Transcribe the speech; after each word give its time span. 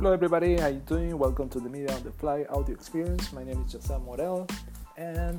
Hello 0.00 0.14
everybody, 0.14 0.56
how 0.56 0.68
you 0.68 0.80
doing? 0.86 1.18
Welcome 1.18 1.50
to 1.50 1.60
the 1.60 1.68
Media 1.68 1.94
on 1.94 2.02
the 2.02 2.10
Fly 2.12 2.46
audio 2.48 2.74
experience. 2.74 3.34
My 3.34 3.44
name 3.44 3.62
is 3.66 3.74
Jose 3.74 3.98
Morel 3.98 4.48
and 4.96 5.38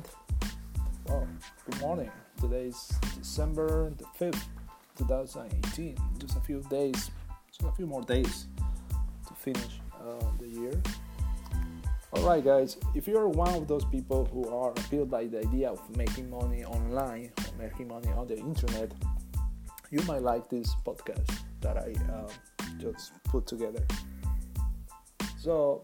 well, 1.08 1.26
good 1.68 1.80
morning. 1.80 2.12
Today 2.40 2.66
is 2.66 2.94
December 3.18 3.90
the 3.98 4.04
5th, 4.04 4.40
2018. 4.98 5.96
Just 6.18 6.36
a 6.36 6.40
few 6.42 6.60
days, 6.70 7.10
just 7.48 7.62
a 7.64 7.72
few 7.72 7.86
more 7.88 8.02
days 8.02 8.46
to 9.26 9.34
finish 9.34 9.80
uh, 10.00 10.24
the 10.38 10.46
year. 10.46 10.80
Alright 12.12 12.44
guys, 12.44 12.76
if 12.94 13.08
you're 13.08 13.28
one 13.28 13.52
of 13.56 13.66
those 13.66 13.84
people 13.86 14.26
who 14.26 14.48
are 14.48 14.70
appealed 14.70 15.10
by 15.10 15.24
the 15.24 15.40
idea 15.40 15.70
of 15.70 15.80
making 15.96 16.30
money 16.30 16.64
online 16.64 17.32
or 17.36 17.58
making 17.58 17.88
money 17.88 18.10
on 18.10 18.28
the 18.28 18.38
internet, 18.38 18.92
you 19.90 20.00
might 20.02 20.22
like 20.22 20.48
this 20.48 20.72
podcast 20.86 21.36
that 21.62 21.78
I 21.78 21.94
uh, 22.12 22.28
just 22.78 23.10
put 23.24 23.44
together. 23.48 23.84
So, 25.42 25.82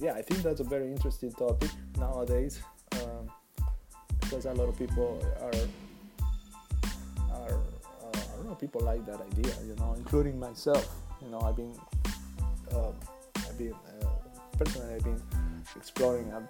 yeah, 0.00 0.14
I 0.14 0.22
think 0.22 0.42
that's 0.42 0.60
a 0.60 0.64
very 0.64 0.90
interesting 0.90 1.30
topic 1.30 1.68
nowadays 1.98 2.58
um, 2.92 3.30
because 4.18 4.46
a 4.46 4.54
lot 4.54 4.70
of 4.70 4.78
people 4.78 5.20
are 5.42 5.52
are 7.36 7.52
uh, 7.52 8.16
I 8.16 8.36
don't 8.36 8.46
know 8.48 8.54
people 8.54 8.80
like 8.80 9.04
that 9.04 9.20
idea, 9.20 9.52
you 9.66 9.76
know, 9.76 9.92
including 9.98 10.40
myself. 10.40 10.88
You 11.20 11.28
know, 11.28 11.40
I've 11.42 11.56
been 11.56 11.74
uh, 12.72 12.92
I've 13.36 13.58
been 13.58 13.74
uh, 13.74 14.06
personally 14.56 14.94
I've 14.94 15.04
been 15.04 15.22
exploring 15.76 16.32
uh, 16.32 16.40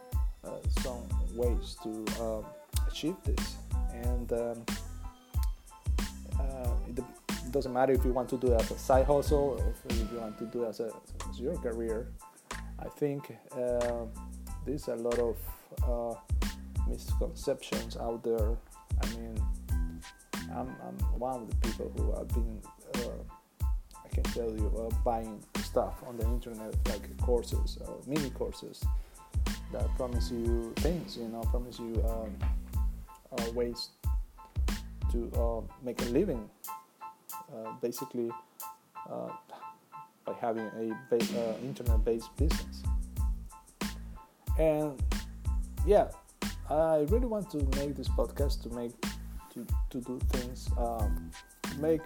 uh, 0.47 0.63
some 0.83 1.03
ways 1.35 1.77
to 1.83 1.91
um, 2.23 2.45
achieve 2.87 3.17
this, 3.25 3.57
and 3.91 4.33
um, 4.33 4.65
uh, 6.39 6.71
it, 6.87 7.03
doesn't 7.53 7.72
matter 7.72 7.92
if 7.92 8.05
you 8.05 8.12
want 8.12 8.28
to 8.31 8.39
do 8.39 8.53
it 8.53 8.61
as 8.61 8.70
a 8.70 8.78
side 8.78 9.06
hustle 9.06 9.61
or 9.61 9.75
if 9.91 10.12
you 10.12 10.19
want 10.19 10.39
to 10.39 10.47
do 10.47 10.64
it 10.64 10.69
as, 10.69 10.81
a, 10.81 10.91
as 11.28 11.39
your 11.39 11.56
career. 11.59 12.09
I 12.78 12.89
think 12.89 13.36
uh, 13.53 14.06
there's 14.64 14.89
a 14.89 14.97
lot 14.97 15.19
of 15.19 15.36
uh, 15.86 16.14
misconceptions 16.89 17.97
out 17.98 18.25
there. 18.25 18.56
I 19.03 19.06
mean, 19.17 19.41
I'm, 20.50 20.75
I'm, 20.83 20.97
one 21.19 21.42
of 21.42 21.50
the 21.50 21.69
people 21.69 21.92
who 21.97 22.12
have 22.12 22.28
been, 22.28 22.61
uh, 22.94 23.69
I 24.05 24.09
can 24.09 24.25
tell 24.25 24.50
you, 24.50 24.72
uh, 24.78 24.94
buying 25.05 25.44
stuff 25.62 26.03
on 26.06 26.16
the 26.16 26.25
internet 26.25 26.75
like 26.89 27.16
courses 27.19 27.78
or 27.87 27.98
mini 28.06 28.31
courses 28.31 28.83
that 29.72 29.94
promise 29.97 30.31
you 30.31 30.72
things, 30.77 31.19
you 31.19 31.28
know, 31.28 31.42
promise 31.42 31.78
you 31.78 32.03
um, 32.09 32.34
uh, 33.39 33.50
ways 33.53 33.91
to 35.11 35.31
uh, 35.37 35.61
make 35.83 36.00
a 36.00 36.06
living 36.06 36.48
basically 37.81 38.31
uh, 39.11 39.28
by 40.25 40.34
having 40.41 40.67
a 40.67 40.97
ba- 41.11 41.41
uh, 41.41 41.55
internet-based 41.64 42.36
business. 42.36 42.83
And 44.59 45.03
yeah, 45.86 46.09
I 46.70 47.06
really 47.11 47.27
want 47.27 47.50
to 47.50 47.59
make 47.78 47.97
this 47.97 48.09
podcast 48.09 48.62
to 48.62 48.70
make 48.70 48.92
to, 49.53 49.67
to 49.91 50.00
do 50.00 50.19
things 50.31 50.70
um, 50.78 51.31
to 51.64 51.78
make 51.81 52.03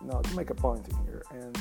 you 0.00 0.08
know 0.08 0.20
to 0.20 0.36
make 0.36 0.50
a 0.50 0.54
point 0.54 0.88
in 0.88 0.96
here 1.06 1.22
and 1.30 1.56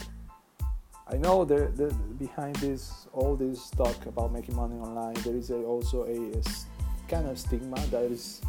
I 1.07 1.17
know 1.17 1.43
that 1.45 1.75
the, 1.75 1.93
behind 2.17 2.55
this 2.55 3.07
all 3.13 3.35
this 3.35 3.69
talk 3.71 4.05
about 4.05 4.31
making 4.31 4.55
money 4.55 4.77
online 4.77 5.13
there 5.25 5.35
is 5.35 5.51
a, 5.51 5.57
also 5.57 6.05
a, 6.05 6.37
a, 6.37 6.41
kind 7.07 7.27
of 7.27 7.37
stigma 7.37 7.77
that 7.91 8.03
is 8.03 8.41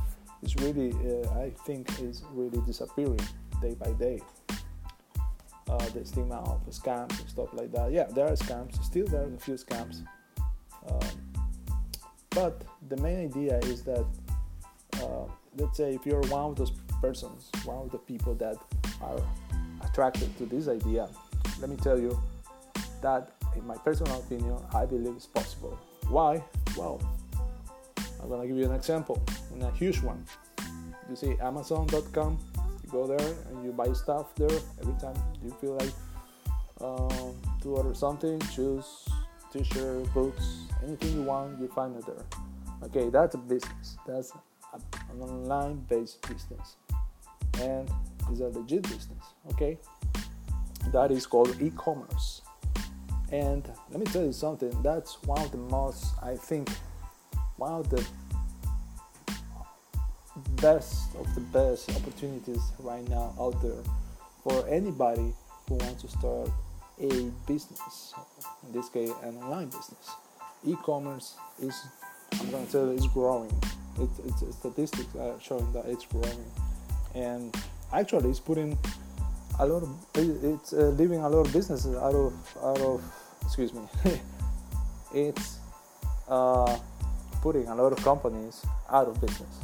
is 0.42 0.56
really 0.56 0.92
uh, 0.92 1.28
I 1.40 1.50
think 1.66 1.88
is 2.00 2.22
really 2.32 2.60
disappearing 2.64 3.20
day 3.60 3.74
by 3.74 3.92
day 3.92 4.22
uh, 5.68 5.88
the 5.90 6.04
stigma 6.04 6.36
of 6.36 6.64
scams 6.70 7.18
and 7.20 7.28
stuff 7.28 7.48
like 7.52 7.72
that. 7.72 7.92
Yeah, 7.92 8.04
there 8.14 8.26
are 8.26 8.32
scams. 8.32 8.82
Still, 8.82 9.06
there 9.06 9.22
are 9.22 9.34
a 9.34 9.38
few 9.38 9.54
scams. 9.54 10.04
Um, 10.88 11.32
but 12.30 12.62
the 12.88 12.96
main 12.96 13.26
idea 13.26 13.58
is 13.60 13.82
that, 13.82 14.04
uh, 14.94 15.26
let's 15.56 15.76
say, 15.76 15.94
if 15.94 16.06
you're 16.06 16.22
one 16.22 16.50
of 16.50 16.56
those 16.56 16.72
persons, 17.00 17.50
one 17.64 17.78
of 17.78 17.92
the 17.92 17.98
people 17.98 18.34
that 18.36 18.56
are 19.02 19.20
attracted 19.84 20.36
to 20.38 20.46
this 20.46 20.68
idea, 20.68 21.08
let 21.60 21.68
me 21.68 21.76
tell 21.76 21.98
you 21.98 22.18
that, 23.02 23.32
in 23.56 23.66
my 23.66 23.76
personal 23.76 24.18
opinion, 24.18 24.56
I 24.74 24.86
believe 24.86 25.14
it's 25.14 25.26
possible. 25.26 25.78
Why? 26.08 26.42
Well, 26.76 27.00
I'm 28.22 28.28
gonna 28.28 28.46
give 28.46 28.56
you 28.56 28.64
an 28.64 28.74
example, 28.74 29.22
and 29.52 29.62
a 29.62 29.70
huge 29.72 30.00
one. 30.00 30.24
You 31.10 31.16
see, 31.16 31.36
Amazon.com 31.40 32.38
go 32.92 33.06
there 33.06 33.34
and 33.48 33.64
you 33.64 33.72
buy 33.72 33.92
stuff 33.92 34.34
there 34.36 34.58
every 34.80 34.94
time. 35.00 35.16
You 35.42 35.50
feel 35.60 35.76
like 35.76 35.92
um, 36.80 37.34
to 37.62 37.76
order 37.76 37.94
something 37.94 38.38
choose 38.54 39.08
t-shirt 39.52 40.12
books 40.14 40.66
anything 40.84 41.12
you 41.14 41.22
want 41.22 41.60
you 41.60 41.68
find 41.68 41.96
it 41.96 42.06
there. 42.06 42.24
Okay 42.84 43.10
that's 43.10 43.34
a 43.34 43.38
business. 43.38 43.96
That's 44.06 44.32
a, 44.72 44.78
an 45.12 45.20
online 45.20 45.76
based 45.88 46.22
business. 46.28 46.76
And 47.60 47.90
it's 48.30 48.40
a 48.40 48.48
legit 48.48 48.82
business 48.82 49.24
okay? 49.52 49.78
That 50.92 51.10
is 51.10 51.26
called 51.26 51.60
e-commerce. 51.60 52.42
And 53.30 53.68
let 53.90 53.98
me 54.00 54.06
tell 54.06 54.24
you 54.24 54.32
something 54.32 54.70
that's 54.82 55.22
one 55.22 55.40
of 55.40 55.50
the 55.50 55.56
most 55.56 56.12
i 56.22 56.34
think 56.36 56.68
one 57.56 57.72
of 57.72 57.88
the 57.88 58.04
best 60.62 61.12
of 61.16 61.34
the 61.34 61.40
best 61.40 61.90
opportunities 61.90 62.62
right 62.78 63.06
now 63.08 63.34
out 63.38 63.60
there 63.60 63.82
for 64.44 64.64
anybody 64.68 65.34
who 65.68 65.74
wants 65.74 66.02
to 66.02 66.08
start 66.08 66.48
a 67.00 67.30
business. 67.48 68.14
In 68.64 68.72
this 68.72 68.88
case, 68.88 69.10
an 69.24 69.38
online 69.38 69.66
business. 69.66 70.10
E-commerce 70.64 71.34
is, 71.60 71.74
I'm 72.40 72.50
to 72.50 72.70
tell 72.70 72.86
you, 72.86 72.92
it's 72.92 73.08
growing. 73.08 73.50
It, 73.98 74.08
it's 74.24 74.56
statistics 74.56 75.12
are 75.16 75.34
showing 75.40 75.70
that 75.72 75.86
it's 75.86 76.06
growing, 76.06 76.44
and 77.16 77.54
actually, 77.92 78.30
it's 78.30 78.40
putting 78.40 78.78
a 79.58 79.66
lot 79.66 79.82
of 79.82 79.90
it's 80.14 80.72
uh, 80.72 80.94
leaving 80.96 81.20
a 81.20 81.28
lot 81.28 81.44
of 81.44 81.52
businesses 81.52 81.96
out 81.96 82.14
of 82.14 82.32
out 82.62 82.80
of 82.80 83.02
excuse 83.42 83.74
me. 83.74 83.82
it's 85.14 85.58
uh, 86.28 86.78
putting 87.42 87.66
a 87.66 87.74
lot 87.74 87.92
of 87.92 88.02
companies 88.04 88.64
out 88.88 89.08
of 89.08 89.20
business 89.20 89.58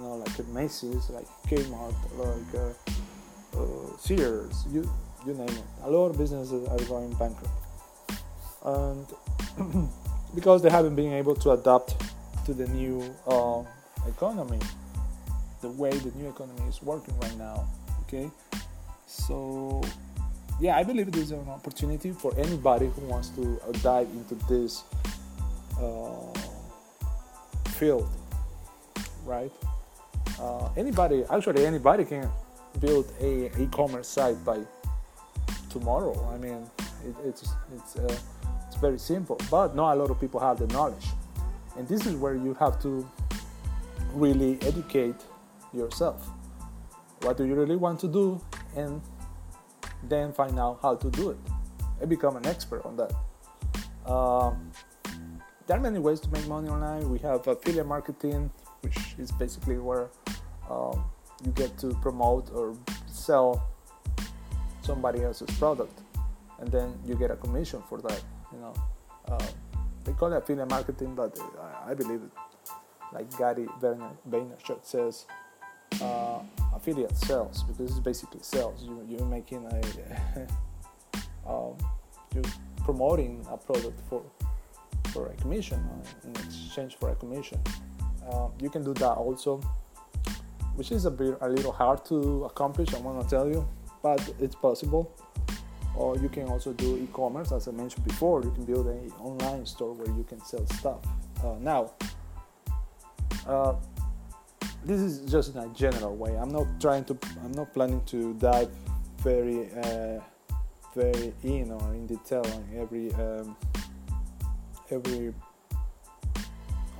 you 0.00 0.06
know, 0.06 0.14
like 0.16 0.48
Macy's, 0.48 1.10
like 1.10 1.26
Kmart, 1.46 1.94
like 2.16 2.54
uh, 2.54 3.60
uh, 3.60 3.96
Sears, 3.98 4.64
you 4.72 4.90
you 5.26 5.34
name 5.34 5.48
it. 5.48 5.64
A 5.84 5.90
lot 5.90 6.10
of 6.10 6.18
businesses 6.18 6.66
are 6.68 6.78
going 6.86 7.12
bankrupt, 7.14 7.54
and 8.64 9.06
because 10.34 10.62
they 10.62 10.70
haven't 10.70 10.94
been 10.94 11.12
able 11.12 11.34
to 11.36 11.50
adapt 11.50 12.02
to 12.46 12.54
the 12.54 12.66
new 12.68 13.14
uh, 13.26 13.62
economy, 14.08 14.58
the 15.60 15.68
way 15.70 15.90
the 15.90 16.10
new 16.12 16.28
economy 16.28 16.66
is 16.68 16.82
working 16.82 17.18
right 17.20 17.36
now. 17.36 17.68
Okay, 18.06 18.30
so 19.06 19.82
yeah, 20.60 20.76
I 20.76 20.82
believe 20.82 21.12
there's 21.12 21.30
an 21.30 21.48
opportunity 21.48 22.12
for 22.12 22.32
anybody 22.38 22.86
who 22.86 23.02
wants 23.02 23.28
to 23.30 23.60
uh, 23.68 23.72
dive 23.82 24.08
into 24.08 24.34
this 24.46 24.82
uh, 25.78 26.32
field, 27.76 28.08
right? 29.26 29.52
Uh, 30.40 30.68
anybody 30.76 31.24
actually 31.30 31.66
anybody 31.66 32.04
can 32.04 32.28
build 32.80 33.06
a 33.20 33.50
e-commerce 33.60 34.08
site 34.08 34.42
by 34.44 34.58
tomorrow. 35.68 36.14
I 36.32 36.38
mean 36.38 36.66
it, 37.04 37.14
it's 37.24 37.42
it's 37.76 37.96
uh, 37.96 38.16
it's 38.66 38.76
very 38.76 38.98
simple 38.98 39.38
but 39.50 39.74
not 39.74 39.94
a 39.94 39.96
lot 39.96 40.10
of 40.10 40.20
people 40.20 40.40
have 40.40 40.58
the 40.58 40.66
knowledge. 40.68 41.06
And 41.76 41.86
this 41.86 42.06
is 42.06 42.14
where 42.14 42.34
you 42.34 42.54
have 42.54 42.80
to 42.82 43.08
really 44.12 44.58
educate 44.62 45.14
yourself. 45.72 46.28
What 47.22 47.36
do 47.36 47.44
you 47.44 47.54
really 47.54 47.76
want 47.76 48.00
to 48.00 48.08
do? 48.08 48.40
And 48.76 49.00
then 50.08 50.32
find 50.32 50.58
out 50.58 50.78
how 50.82 50.96
to 50.96 51.10
do 51.10 51.30
it 51.30 51.38
and 52.00 52.08
become 52.08 52.36
an 52.36 52.46
expert 52.46 52.84
on 52.84 52.96
that. 52.96 53.12
Um, 54.10 54.72
there 55.66 55.76
are 55.76 55.80
many 55.80 55.98
ways 55.98 56.18
to 56.20 56.30
make 56.30 56.46
money 56.48 56.68
online. 56.68 57.08
We 57.10 57.18
have 57.18 57.46
affiliate 57.46 57.86
marketing 57.86 58.50
which 58.82 59.14
is 59.18 59.30
basically 59.32 59.78
where 59.78 60.10
um, 60.68 61.04
you 61.44 61.52
get 61.52 61.76
to 61.78 61.88
promote 62.02 62.50
or 62.54 62.76
sell 63.06 63.68
somebody 64.82 65.22
else's 65.22 65.50
product, 65.58 66.00
and 66.58 66.70
then 66.70 66.98
you 67.06 67.14
get 67.14 67.30
a 67.30 67.36
commission 67.36 67.82
for 67.88 68.00
that. 68.02 68.22
You 68.52 68.60
know, 68.60 68.74
uh, 69.28 69.46
they 70.04 70.12
call 70.12 70.32
it 70.32 70.36
affiliate 70.36 70.70
marketing, 70.70 71.14
but 71.14 71.38
I, 71.60 71.90
I 71.90 71.94
believe 71.94 72.22
it. 72.22 72.30
Like 73.12 73.36
Gary 73.36 73.66
Vaynerchuk 73.82 74.84
says, 74.84 75.26
uh, 76.00 76.40
affiliate 76.74 77.16
sales 77.16 77.64
because 77.64 77.90
it's 77.90 78.00
basically 78.00 78.40
sales. 78.42 78.82
You 78.82 79.04
you're 79.08 79.26
making 79.26 79.66
a 79.66 80.46
um, 81.50 81.76
you're 82.34 82.44
promoting 82.84 83.44
a 83.50 83.56
product 83.56 84.00
for 84.08 84.22
for 85.12 85.26
a 85.26 85.34
commission 85.36 85.78
uh, 85.78 86.28
in 86.28 86.30
exchange 86.46 86.96
for 86.96 87.10
a 87.10 87.16
commission. 87.16 87.60
Uh, 88.30 88.48
you 88.60 88.70
can 88.70 88.84
do 88.84 88.94
that 88.94 89.12
also 89.12 89.60
which 90.80 90.92
is 90.92 91.04
a 91.04 91.10
bit 91.10 91.36
a 91.42 91.48
little 91.48 91.72
hard 91.72 92.04
to 92.06 92.44
accomplish. 92.44 92.94
i'm 92.94 93.02
gonna 93.02 93.28
tell 93.28 93.48
you, 93.48 93.66
but 94.02 94.20
it's 94.38 94.54
possible. 94.54 95.12
or 95.96 96.16
you 96.18 96.28
can 96.28 96.46
also 96.48 96.72
do 96.72 96.96
e-commerce 96.96 97.50
as 97.52 97.66
i 97.66 97.72
mentioned 97.72 98.04
before 98.04 98.42
you 98.42 98.50
can 98.52 98.64
build 98.64 98.86
an 98.86 99.12
online 99.18 99.66
store 99.66 99.92
where 99.92 100.12
you 100.16 100.24
can 100.24 100.40
sell 100.50 100.64
stuff 100.78 101.00
uh, 101.44 101.56
now 101.60 101.90
uh, 103.46 103.74
this 104.84 105.00
is 105.00 105.30
just 105.30 105.54
in 105.54 105.58
a 105.60 105.68
general 105.74 106.14
way 106.16 106.32
i'm 106.36 106.52
not 106.58 106.66
trying 106.80 107.04
to 107.04 107.18
i'm 107.44 107.52
not 107.52 107.74
planning 107.74 108.00
to 108.12 108.32
dive 108.34 108.70
very 109.18 109.68
uh, 109.82 110.20
very 110.94 111.32
in 111.42 111.70
or 111.70 111.94
in 111.94 112.06
detail 112.06 112.44
on 112.54 112.62
every 112.82 113.12
um, 113.14 113.56
every 114.90 115.34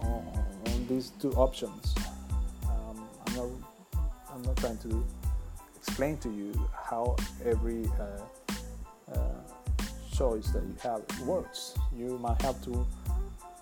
on, 0.03 0.30
these 0.91 1.13
two 1.21 1.33
options 1.33 1.95
um, 2.65 2.97
i'm 3.27 3.37
not 3.37 3.49
i'm 4.33 4.43
not 4.43 4.57
trying 4.57 4.79
to 4.79 5.07
explain 5.81 6.17
to 6.19 6.29
you 6.29 6.53
how 6.91 7.17
every 7.45 7.87
uh, 7.99 9.15
uh, 9.15 9.41
choice 10.21 10.49
that 10.51 10.63
you 10.63 10.77
have 10.83 11.03
works. 11.27 11.75
You 11.97 12.19
might 12.19 12.41
have 12.43 12.63
to 12.65 12.87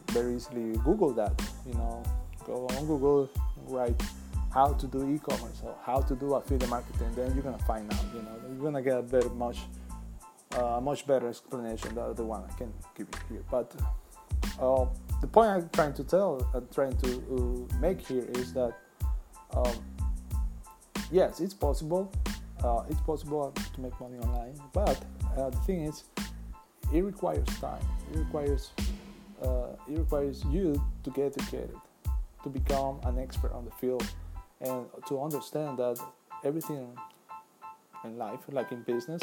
very 0.09 0.35
easily 0.35 0.77
Google 0.85 1.13
that. 1.13 1.33
You 1.65 1.75
know, 1.75 2.03
go 2.45 2.67
on 2.75 2.87
Google, 2.87 3.31
write 3.67 4.01
how 4.53 4.73
to 4.73 4.87
do 4.87 5.09
e-commerce 5.15 5.61
or 5.65 5.75
how 5.85 6.01
to 6.01 6.17
do 6.17 6.35
affiliate 6.35 6.69
marketing. 6.69 7.13
Then 7.15 7.33
you're 7.35 7.45
gonna 7.45 7.67
find 7.73 7.93
out. 7.93 8.05
You 8.13 8.23
know, 8.23 8.35
you're 8.49 8.65
gonna 8.67 8.83
get 8.83 8.99
a 8.99 9.03
very 9.03 9.31
much 9.31 9.59
uh, 10.57 10.81
much 10.81 11.07
better 11.07 11.29
explanation 11.29 11.95
than 11.95 12.15
the 12.15 12.25
one 12.25 12.43
I 12.51 12.53
can 12.59 12.73
give 12.97 13.07
you 13.13 13.37
here. 13.37 13.45
But 13.51 13.73
uh, 14.61 14.87
the 15.20 15.26
point 15.26 15.50
I'm 15.50 15.69
trying 15.70 15.94
to 15.94 16.05
tell, 16.05 16.49
uh, 16.55 16.61
trying 16.73 16.97
to 16.99 17.69
uh, 17.70 17.79
make 17.79 18.00
here 18.00 18.26
is 18.35 18.53
that 18.53 18.75
um, 19.55 19.73
yes, 21.11 21.41
it's 21.41 21.55
possible. 21.55 22.11
Uh, 22.62 22.82
it's 22.88 23.00
possible 23.00 23.53
to 23.75 23.81
make 23.81 23.99
money 24.00 24.19
online, 24.19 24.61
but 24.73 25.00
uh, 25.37 25.49
the 25.49 25.56
thing 25.59 25.85
is, 25.85 26.05
it 26.93 27.03
requires 27.05 27.47
time. 27.61 27.82
It 28.12 28.19
requires 28.19 28.70
uh, 29.43 29.69
it 29.88 29.99
requires 29.99 30.44
you 30.47 30.81
to 31.05 31.11
get 31.11 31.26
educated, 31.26 31.76
to 32.43 32.49
become 32.49 32.99
an 33.05 33.19
expert 33.19 33.53
on 33.53 33.64
the 33.64 33.71
field, 33.73 34.05
and 34.61 34.87
to 35.06 35.23
understand 35.23 35.79
that 35.79 36.00
everything 36.44 36.97
in 38.05 38.17
life, 38.17 38.41
like 38.50 38.73
in 38.73 38.83
business, 38.83 39.23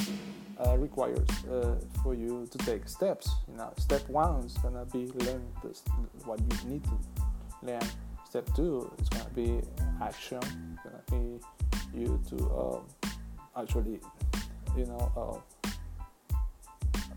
uh, 0.66 0.78
requires 0.78 1.28
uh, 1.52 1.76
for 2.04 2.14
you 2.14 2.48
to 2.52 2.58
take 2.60 2.88
steps. 2.88 3.30
You 3.50 3.58
know, 3.58 3.72
step 3.78 4.08
one 4.10 4.44
is 4.46 4.54
gonna 4.58 4.86
be 4.86 5.12
learn 5.26 5.42
what 6.26 6.40
you 6.40 6.70
need 6.70 6.84
to 6.84 6.98
learn. 7.64 7.82
Step 8.28 8.48
two 8.56 8.92
is 9.00 9.10
gonna 9.10 9.30
be 9.36 9.62
action. 10.02 10.40
It's 10.40 10.84
gonna 10.84 11.04
be 11.12 11.40
you 11.98 12.22
to 12.30 12.36
um, 12.52 12.82
actually, 13.56 14.00
you 14.78 14.86
know 14.86 15.12
uh, 15.16 15.68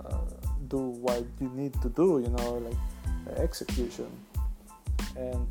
uh, 0.06 0.20
do 0.69 0.78
what 0.78 1.25
you 1.40 1.49
need 1.50 1.72
to 1.82 1.88
do, 1.88 2.20
you 2.20 2.31
know, 2.31 2.55
like 2.58 3.38
execution. 3.38 4.10
And 5.16 5.46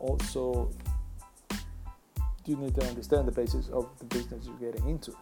also, 0.00 0.70
you 2.48 2.56
need 2.56 2.74
to 2.74 2.84
understand 2.86 3.28
the 3.28 3.32
basis 3.32 3.68
of 3.68 3.86
the 3.98 4.04
business 4.06 4.46
you're 4.46 4.72
getting 4.72 4.88
into. 4.88 5.12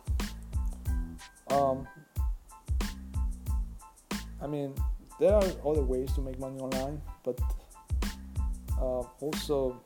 Um, 1.50 1.86
I 4.42 4.46
mean, 4.46 4.74
there 5.18 5.32
are 5.32 5.44
other 5.64 5.82
ways 5.82 6.12
to 6.12 6.20
make 6.20 6.38
money 6.38 6.60
online, 6.60 7.00
but 7.24 7.40
uh, 8.78 9.02
also 9.20 9.80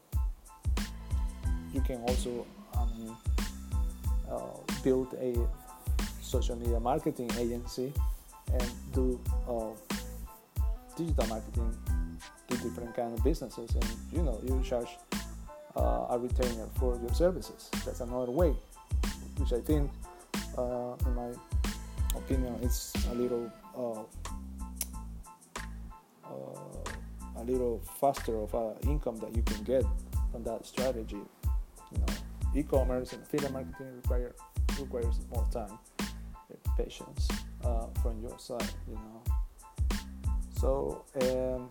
you 1.72 1.80
can 1.80 2.00
also 2.02 2.46
uh, 4.30 4.38
build 4.82 5.14
a 5.20 5.34
social 6.22 6.56
media 6.56 6.78
marketing 6.78 7.30
agency 7.38 7.92
and 8.52 8.70
do 8.92 9.20
uh, 9.48 9.70
digital 10.96 11.26
marketing 11.26 11.74
to 12.48 12.56
different 12.58 12.94
kind 12.94 13.16
of 13.16 13.24
businesses 13.24 13.70
and 13.74 13.84
you 14.12 14.22
know 14.22 14.38
you 14.44 14.62
charge 14.62 14.88
uh, 15.76 16.06
a 16.10 16.18
retainer 16.18 16.66
for 16.78 16.98
your 17.00 17.14
services 17.14 17.70
that's 17.84 18.00
another 18.00 18.32
way 18.32 18.54
which 19.38 19.52
i 19.52 19.60
think 19.60 19.90
uh, 20.58 20.94
in 21.06 21.14
my 21.14 21.30
opinion 22.16 22.56
it's 22.62 22.92
a 23.10 23.14
little 23.14 23.50
uh, 23.76 24.02
uh, 26.28 27.40
a 27.40 27.44
little 27.44 27.80
faster 28.00 28.36
of 28.36 28.52
an 28.54 28.74
income 28.88 29.16
that 29.16 29.34
you 29.34 29.42
can 29.42 29.62
get 29.64 29.84
from 30.32 30.42
that 30.42 30.66
strategy 30.66 31.22
you 31.92 31.98
know 31.98 32.14
e-commerce 32.54 33.12
and 33.12 33.22
affiliate 33.22 33.52
marketing 33.52 33.94
require 33.96 34.34
requires 34.78 35.20
more 35.32 35.46
time 35.52 35.78
patience 36.76 37.28
uh, 37.64 37.86
from 38.02 38.20
your 38.22 38.38
side, 38.38 38.72
you 38.88 38.94
know. 38.94 39.22
So 40.58 41.04
um, 41.22 41.68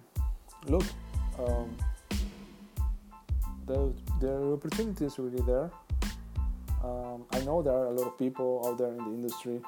look, 0.67 0.85
um, 1.37 1.75
the 3.69 3.93
the 4.19 4.53
opportunity 4.53 5.05
is 5.05 5.19
really 5.19 5.41
there. 5.43 5.69
Um, 6.83 7.25
I 7.31 7.39
know 7.41 7.61
there 7.61 7.73
are 7.73 7.87
a 7.87 7.91
lot 7.91 8.07
of 8.07 8.17
people 8.17 8.63
out 8.65 8.77
there 8.79 8.89
in 8.89 8.97
the 8.97 9.11
industry 9.11 9.61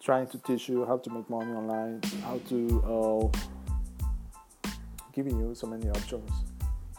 trying 0.00 0.28
to 0.28 0.38
teach 0.38 0.68
you 0.68 0.86
how 0.86 0.98
to 0.98 1.10
make 1.10 1.28
money 1.28 1.52
online, 1.52 2.00
how 2.22 2.38
to 2.48 2.58
uh, 2.94 4.70
giving 5.12 5.36
you 5.38 5.54
so 5.54 5.66
many 5.66 5.90
options, 5.90 6.30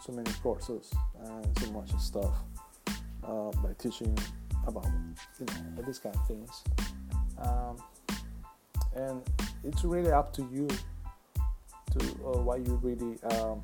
so 0.06 0.12
many 0.12 0.31
courses, 0.44 0.92
and 1.24 1.48
so 1.60 1.71
much 1.71 1.89
stuff 2.00 2.36
uh, 3.24 3.51
by 3.63 3.72
teaching 3.77 4.18
about 4.68 4.86
you 5.39 5.45
know 5.45 5.83
these 5.86 6.00
kind 6.00 6.15
of 6.15 6.27
things 6.27 6.63
um, 7.42 7.77
and 8.95 9.22
it's 9.63 9.83
really 9.83 10.12
up 10.12 10.33
to 10.33 10.48
you 10.51 10.68
to 11.92 12.06
uh, 12.25 12.42
what 12.42 12.65
you 12.65 12.80
really 12.83 13.18
um, 13.36 13.62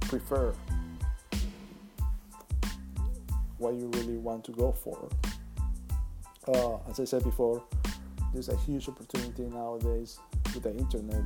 prefer 0.00 0.54
what 3.60 3.74
you 3.74 3.88
really 3.94 4.16
want 4.16 4.44
to 4.44 4.52
go 4.52 4.72
for 4.72 5.08
uh, 6.48 6.76
as 6.90 6.98
i 7.00 7.04
said 7.04 7.22
before 7.22 7.62
there's 8.32 8.48
a 8.48 8.56
huge 8.58 8.88
opportunity 8.88 9.42
nowadays 9.44 10.18
with 10.54 10.62
the 10.62 10.74
internet 10.76 11.22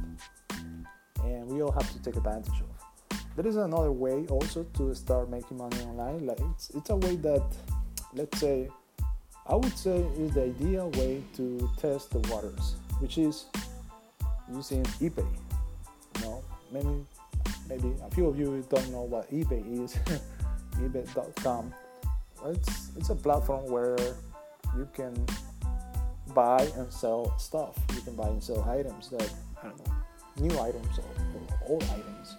and 1.24 1.46
we 1.46 1.62
all 1.62 1.72
have 1.72 1.90
to 1.92 2.02
take 2.02 2.16
advantage 2.16 2.60
of 2.60 3.18
there 3.36 3.46
is 3.46 3.56
another 3.56 3.92
way 3.92 4.26
also 4.28 4.64
to 4.74 4.94
start 4.94 5.30
making 5.30 5.56
money 5.56 5.80
online 5.82 6.26
like 6.26 6.38
it's, 6.52 6.70
it's 6.70 6.90
a 6.90 6.96
way 6.96 7.16
that 7.16 7.44
let's 8.14 8.38
say 8.38 8.68
I 9.46 9.54
would 9.56 9.76
say 9.76 9.98
is 10.16 10.32
the 10.32 10.44
ideal 10.44 10.88
way 10.92 11.22
to 11.36 11.70
test 11.76 12.10
the 12.10 12.18
waters, 12.32 12.76
which 12.98 13.18
is 13.18 13.44
using 14.50 14.82
eBay. 15.02 15.26
You 16.16 16.20
know, 16.22 16.44
maybe 16.72 17.06
maybe 17.68 17.94
a 18.02 18.10
few 18.10 18.26
of 18.26 18.38
you 18.38 18.64
don't 18.70 18.90
know 18.90 19.02
what 19.02 19.30
eBay 19.30 19.84
is. 19.84 19.98
eBay.com. 20.76 21.74
It's 22.46 22.90
it's 22.96 23.10
a 23.10 23.14
platform 23.14 23.66
where 23.70 23.96
you 24.76 24.88
can 24.92 25.14
buy 26.34 26.68
and 26.76 26.92
sell 26.92 27.36
stuff. 27.38 27.78
You 27.94 28.02
can 28.02 28.14
buy 28.16 28.28
and 28.28 28.42
sell 28.42 28.62
items 28.68 29.08
that 29.10 29.32
I 29.62 29.68
don't 29.68 29.86
know, 29.86 29.94
new 30.36 30.60
items 30.60 30.98
or, 30.98 31.04
or 31.34 31.72
old 31.72 31.84
items. 31.84 32.36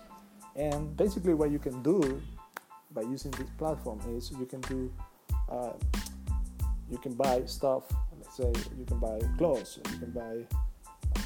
And 0.56 0.96
basically, 0.96 1.34
what 1.34 1.52
you 1.52 1.60
can 1.60 1.82
do 1.82 2.22
by 2.92 3.02
using 3.02 3.32
this 3.32 3.50
platform 3.58 4.00
is 4.16 4.32
you 4.32 4.46
can 4.46 4.62
do 4.62 4.92
uh, 5.50 5.74
you 6.90 6.98
can 6.98 7.14
buy 7.14 7.46
stuff. 7.46 7.84
Let's 8.22 8.38
say 8.38 8.52
you 8.78 8.86
can 8.86 9.00
buy 9.00 9.20
clothes, 9.38 9.80
you 9.92 10.00
can 10.00 10.12
buy 10.12 10.46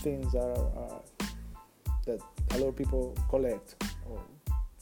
things 0.03 0.31
that 0.31 0.41
are 0.41 0.67
uh, 0.83 1.25
that 2.05 2.21
a 2.51 2.57
lot 2.57 2.69
of 2.69 2.75
people 2.75 3.15
collect, 3.29 3.83
or 4.09 4.21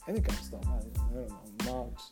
any 0.08 0.22
kind 0.22 0.38
of 0.38 0.46
stuff. 0.46 0.62
I, 0.68 0.78
I 0.78 1.14
don't 1.14 1.30
know, 1.66 1.74
mugs, 1.74 2.12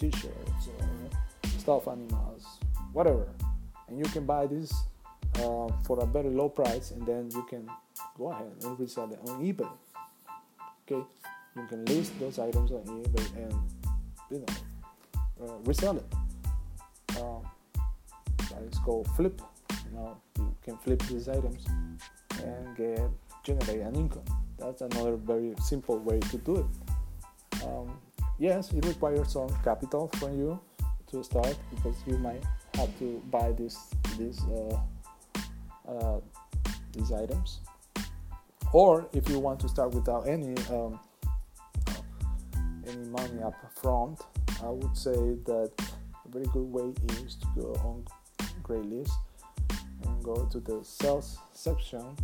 T-shirts, 0.00 0.68
or 0.78 1.50
stuffed 1.58 1.88
animals, 1.88 2.58
whatever. 2.92 3.28
And 3.88 3.98
you 3.98 4.04
can 4.04 4.24
buy 4.24 4.46
this 4.46 4.72
uh, 5.36 5.68
for 5.84 6.00
a 6.00 6.06
very 6.06 6.30
low 6.30 6.48
price, 6.48 6.90
and 6.90 7.06
then 7.06 7.30
you 7.32 7.42
can 7.42 7.68
go 8.16 8.32
ahead 8.32 8.50
and 8.62 8.80
resell 8.80 9.12
it 9.12 9.20
on 9.28 9.44
eBay. 9.44 9.70
Okay, 10.82 11.04
you 11.56 11.66
can 11.68 11.84
list 11.84 12.18
those 12.18 12.38
items 12.38 12.72
on 12.72 12.82
eBay 12.84 13.36
and 13.36 13.54
you 14.30 14.38
know 14.38 15.46
uh, 15.46 15.58
resell 15.64 15.96
it. 15.96 16.06
Um, 17.20 17.42
it's 18.66 18.78
called 18.78 19.06
flip. 19.16 19.40
You 19.86 19.96
know, 19.96 20.16
you 20.38 20.54
can 20.62 20.76
flip 20.78 21.02
these 21.02 21.28
items 21.28 21.66
and 22.42 22.76
get 22.76 23.00
generate 23.42 23.80
an 23.80 23.94
income. 23.96 24.24
That's 24.58 24.82
another 24.82 25.16
very 25.16 25.54
simple 25.62 25.98
way 25.98 26.20
to 26.20 26.38
do 26.38 26.56
it. 26.56 27.64
Um, 27.64 27.98
yes, 28.40 28.72
it 28.72 28.84
requires 28.86 29.32
some 29.32 29.48
capital 29.62 30.08
from 30.18 30.36
you 30.36 30.58
to 31.12 31.22
start 31.22 31.56
because 31.74 31.94
you 32.06 32.18
might 32.18 32.42
have 32.74 32.98
to 32.98 33.22
buy 33.30 33.52
this 33.52 33.94
these 34.18 34.40
uh, 34.44 34.80
uh, 35.88 36.20
these 36.92 37.12
items. 37.12 37.60
Or 38.72 39.06
if 39.12 39.28
you 39.28 39.38
want 39.38 39.60
to 39.60 39.68
start 39.68 39.92
without 39.94 40.26
any 40.26 40.54
um, 40.70 40.98
any 42.88 43.04
money 43.08 43.42
up 43.42 43.54
front, 43.74 44.20
I 44.64 44.70
would 44.70 44.96
say 44.96 45.36
that 45.44 45.70
a 45.78 46.28
very 46.28 46.46
good 46.46 46.72
way 46.72 46.94
is 47.24 47.36
to 47.36 47.46
go 47.56 47.74
on 47.84 48.04
Craigslist 48.62 49.12
and 50.04 50.24
go 50.24 50.48
to 50.50 50.60
the 50.60 50.82
sales 50.82 51.38
section. 51.52 52.16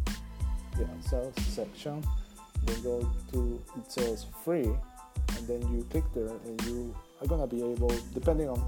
Yeah, 0.78 0.86
sales 1.00 1.34
section. 1.46 2.02
Then 2.64 2.82
go 2.82 3.10
to 3.32 3.62
it 3.76 3.92
says 3.92 4.26
free, 4.44 4.70
and 5.36 5.46
then 5.46 5.60
you 5.72 5.84
click 5.90 6.04
there, 6.14 6.28
and 6.44 6.62
you 6.64 6.94
are 7.20 7.26
gonna 7.26 7.46
be 7.46 7.62
able, 7.62 7.92
depending 8.14 8.48
on 8.48 8.62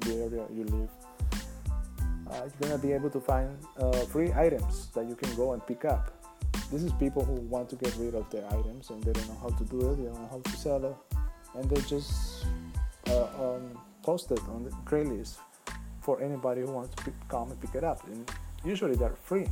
the 0.00 0.14
area 0.14 0.44
you 0.52 0.64
live, 0.64 0.90
uh, 2.30 2.42
you're 2.44 2.68
gonna 2.68 2.78
be 2.78 2.92
able 2.92 3.10
to 3.10 3.20
find 3.20 3.48
uh, 3.78 3.92
free 4.06 4.32
items 4.34 4.88
that 4.94 5.06
you 5.06 5.14
can 5.14 5.34
go 5.34 5.52
and 5.52 5.66
pick 5.66 5.84
up. 5.84 6.12
This 6.70 6.82
is 6.82 6.92
people 6.92 7.24
who 7.24 7.34
want 7.48 7.70
to 7.70 7.76
get 7.76 7.94
rid 7.96 8.14
of 8.14 8.28
their 8.30 8.46
items 8.46 8.90
and 8.90 9.02
they 9.02 9.12
don't 9.12 9.28
know 9.28 9.38
how 9.40 9.48
to 9.48 9.64
do 9.64 9.90
it, 9.90 9.96
they 9.96 10.04
don't 10.04 10.20
know 10.20 10.28
how 10.30 10.40
to 10.40 10.50
sell 10.50 10.84
it, 10.84 10.96
and 11.54 11.68
they 11.70 11.80
just 11.82 12.44
uh, 13.08 13.24
um, 13.40 13.78
post 14.02 14.30
it 14.30 14.40
on 14.50 14.64
the 14.64 14.70
Craigslist 14.84 15.38
for 16.02 16.20
anybody 16.22 16.60
who 16.62 16.72
wants 16.72 16.94
to 17.04 17.12
come 17.28 17.50
and 17.50 17.60
pick 17.60 17.74
it 17.74 17.84
up. 17.84 18.06
And 18.06 18.30
usually 18.64 18.96
they're 18.96 19.16
free. 19.24 19.48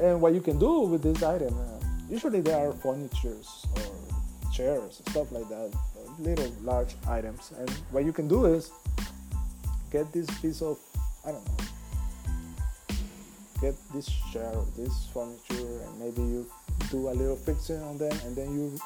And 0.00 0.20
what 0.20 0.34
you 0.34 0.40
can 0.40 0.58
do 0.58 0.80
with 0.80 1.02
this 1.02 1.22
item, 1.22 1.54
uh, 1.56 1.84
usually 2.10 2.40
they 2.40 2.52
are 2.52 2.72
furnitures 2.72 3.66
or 3.76 4.13
chairs, 4.54 5.02
stuff 5.08 5.32
like 5.32 5.48
that, 5.48 5.72
little 6.18 6.50
large 6.62 6.94
items. 7.08 7.52
And 7.58 7.68
what 7.90 8.04
you 8.04 8.12
can 8.12 8.28
do 8.28 8.46
is 8.46 8.70
get 9.90 10.12
this 10.12 10.30
piece 10.40 10.62
of 10.62 10.78
I 11.26 11.32
don't 11.32 11.44
know, 11.44 11.64
get 13.60 13.74
this 13.92 14.06
chair, 14.32 14.52
this 14.76 15.08
furniture, 15.12 15.82
and 15.84 15.98
maybe 15.98 16.22
you 16.22 16.46
do 16.90 17.08
a 17.08 17.14
little 17.14 17.36
fixing 17.36 17.82
on 17.82 17.98
them, 17.98 18.16
and 18.24 18.36
then 18.36 18.52
you 18.54 18.78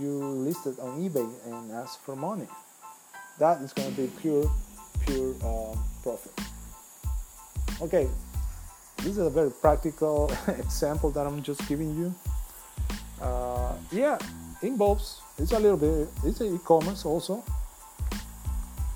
you 0.00 0.18
list 0.18 0.66
it 0.66 0.78
on 0.80 0.98
eBay 1.00 1.28
and 1.46 1.72
ask 1.72 2.00
for 2.02 2.16
money. 2.16 2.46
That 3.38 3.62
is 3.62 3.72
going 3.72 3.94
to 3.94 4.02
be 4.02 4.10
pure, 4.20 4.50
pure 5.06 5.34
uh, 5.44 5.76
profit. 6.02 6.32
Okay, 7.80 8.08
this 8.98 9.06
is 9.06 9.18
a 9.18 9.30
very 9.30 9.50
practical 9.50 10.32
example 10.48 11.10
that 11.12 11.26
I'm 11.26 11.42
just 11.42 11.66
giving 11.68 11.94
you. 11.94 12.14
Uh, 13.20 13.74
yeah, 13.92 14.18
involves 14.62 15.20
it's 15.38 15.52
a 15.52 15.58
little 15.58 15.76
bit 15.76 16.08
it's 16.24 16.40
e-commerce 16.40 17.04
also. 17.04 17.42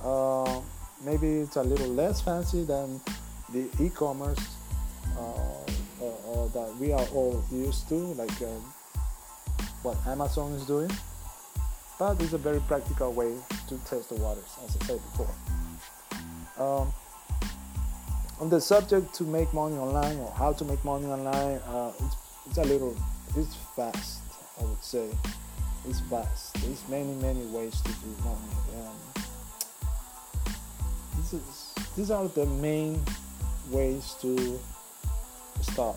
Uh, 0.03 0.61
maybe 1.05 1.41
it's 1.41 1.57
a 1.57 1.63
little 1.63 1.89
less 1.89 2.21
fancy 2.21 2.65
than 2.65 3.01
the 3.53 3.69
e-commerce 3.81 4.57
uh, 5.17 5.63
uh, 6.03 6.47
that 6.49 6.75
we 6.81 6.93
are 6.93 7.07
all 7.15 7.45
used 7.53 7.89
to, 7.89 7.95
like 7.95 8.43
uh, 8.43 8.47
what 9.83 9.97
Amazon 10.07 10.53
is 10.53 10.65
doing. 10.65 10.91
But 11.99 12.21
it's 12.21 12.33
a 12.33 12.39
very 12.39 12.61
practical 12.61 13.13
way 13.13 13.33
to 13.69 13.79
test 13.87 14.09
the 14.09 14.17
waters, 14.17 14.51
as 14.65 14.77
I 14.81 14.87
said 14.87 15.01
before. 15.11 15.31
Um, 16.59 16.93
on 18.41 18.51
the 18.51 18.61
subject 18.61 19.15
to 19.15 19.25
make 19.25 19.53
money 19.55 19.77
online 19.77 20.19
or 20.19 20.33
how 20.33 20.53
to 20.53 20.65
make 20.65 20.85
money 20.85 21.07
online, 21.07 21.59
uh, 21.69 21.93
it's, 22.01 22.17
it's 22.49 22.59
a 22.59 22.65
little, 22.65 22.97
it's 23.37 23.55
fast, 23.77 24.21
I 24.61 24.65
would 24.65 24.83
say. 24.83 25.09
It's 25.89 26.01
fast. 26.01 26.55
There's 26.63 26.89
many, 26.89 27.15
many 27.15 27.45
ways 27.47 27.81
to 27.81 27.93
do 27.93 28.15
money. 28.25 28.53
Um, 28.77 28.97
is, 31.33 31.75
these 31.97 32.11
are 32.11 32.29
the 32.29 32.47
main 32.47 33.03
ways 33.71 34.15
to 34.21 34.61
start. 35.61 35.97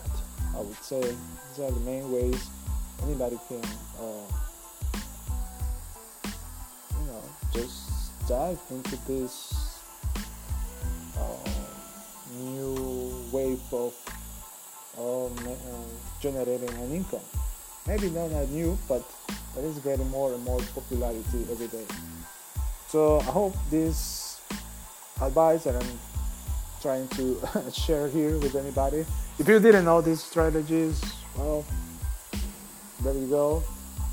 I 0.56 0.60
would 0.60 0.82
say 0.82 1.00
these 1.00 1.64
are 1.64 1.70
the 1.70 1.80
main 1.80 2.10
ways 2.10 2.48
anybody 3.02 3.38
can, 3.48 3.62
uh, 4.00 4.26
you 6.24 7.06
know, 7.06 7.22
just 7.52 8.16
dive 8.26 8.60
into 8.70 8.96
this 9.06 9.78
uh, 11.16 11.50
new 12.38 13.14
wave 13.30 13.60
of 13.72 13.94
uh, 14.98 15.28
generating 16.20 16.70
an 16.70 16.92
income. 16.92 17.20
Maybe 17.86 18.10
not 18.10 18.30
new, 18.48 18.76
but 18.88 19.04
it 19.56 19.64
is 19.64 19.78
getting 19.78 20.08
more 20.10 20.32
and 20.34 20.42
more 20.44 20.60
popularity 20.74 21.46
every 21.50 21.68
day. 21.68 21.84
So 22.88 23.20
I 23.20 23.24
hope 23.24 23.54
this 23.70 24.40
advice 25.20 25.64
that 25.64 25.74
I'm 25.74 25.98
trying 26.80 27.08
to 27.08 27.40
share 27.72 28.08
here 28.08 28.38
with 28.38 28.54
anybody. 28.54 29.04
If 29.38 29.48
you 29.48 29.58
didn't 29.60 29.84
know 29.84 30.00
these 30.00 30.22
strategies, 30.22 31.02
well, 31.36 31.64
there 33.02 33.14
you 33.14 33.26
go. 33.26 33.62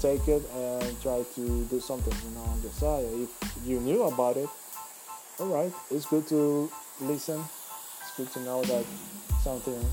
Take 0.01 0.27
it 0.27 0.43
and 0.53 1.01
try 1.01 1.23
to 1.35 1.65
do 1.65 1.79
something, 1.79 2.13
you 2.25 2.35
know, 2.35 2.41
on 2.41 2.61
the 2.61 2.69
side. 2.69 3.05
If 3.05 3.29
you 3.65 3.79
knew 3.79 4.03
about 4.03 4.37
it, 4.37 4.49
all 5.39 5.47
right, 5.47 5.71
it's 5.89 6.05
good 6.05 6.27
to 6.27 6.69
listen. 7.01 7.41
It's 8.01 8.17
good 8.17 8.31
to 8.33 8.39
know 8.41 8.63
that 8.63 8.85
something 9.41 9.85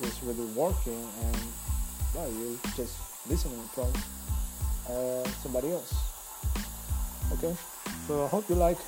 is 0.00 0.22
really 0.24 0.46
working, 0.52 1.06
and 1.22 1.36
yeah, 2.14 2.26
you're 2.26 2.58
just 2.76 2.96
listening 3.28 3.62
from 3.74 3.92
uh, 4.88 5.24
somebody 5.42 5.72
else. 5.72 5.94
Okay, 7.32 7.54
so 8.06 8.24
I 8.24 8.28
hope 8.28 8.48
you 8.48 8.56
like 8.56 8.78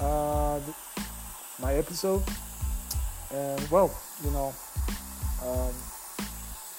uh, 0.00 0.60
my 1.60 1.74
episode. 1.74 2.22
And 3.32 3.60
well, 3.70 3.90
you 4.24 4.30
know, 4.30 4.54
um, 5.42 5.74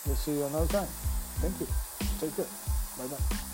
we'll 0.06 0.16
see 0.16 0.34
you 0.34 0.46
another 0.46 0.68
time. 0.68 0.88
Thank 1.42 1.60
you. 1.60 1.68
Take 2.20 2.36
care. 2.36 2.46
Bye 2.98 3.08
bye. 3.08 3.53